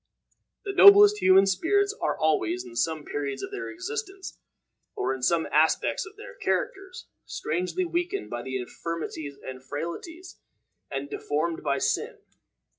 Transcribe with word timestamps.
The 0.65 0.73
noblest 0.73 1.19
human 1.19 1.45
spirits 1.45 1.93
are 2.01 2.17
always, 2.17 2.65
in 2.65 2.75
some 2.75 3.05
periods 3.05 3.43
of 3.43 3.51
their 3.51 3.69
existence, 3.69 4.39
or 4.95 5.13
in 5.13 5.21
some 5.21 5.45
aspects 5.51 6.07
of 6.07 6.15
their 6.17 6.33
characters, 6.33 7.05
strangely 7.27 7.85
weakened 7.85 8.31
by 8.31 8.43
infirmities 8.43 9.37
and 9.47 9.63
frailties, 9.63 10.39
and 10.89 11.07
deformed 11.07 11.61
by 11.61 11.77
sin. 11.77 12.17